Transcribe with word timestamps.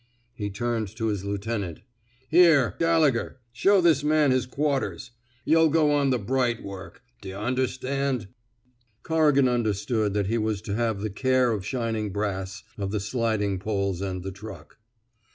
He 0.33 0.49
turned 0.49 0.87
to 0.95 1.09
his 1.09 1.23
lieutenant. 1.25 1.81
Here, 2.27 2.73
Galle 2.79 3.11
gher, 3.11 3.37
show 3.51 3.81
this 3.81 4.03
man 4.03 4.31
his 4.31 4.47
quarters. 4.47 5.11
Yuh 5.45 5.57
'11 5.57 5.71
go 5.71 5.91
on 5.91 6.09
the 6.09 6.17
bright 6.17 6.63
work... 6.63 7.03
d'yuh 7.21 7.37
under 7.39 7.67
stand?" 7.67 8.27
Corrigan 9.03 9.47
understood 9.47 10.15
that 10.15 10.25
he 10.25 10.39
was 10.39 10.59
to 10.63 10.73
have 10.73 11.01
the 11.01 11.11
care 11.11 11.51
of 11.51 11.63
shining 11.63 12.09
brass 12.11 12.63
of 12.79 12.89
the 12.89 12.99
sliding 12.99 13.59
poles 13.59 14.01
and 14.01 14.23
the 14.23 14.31
truck. 14.31 14.79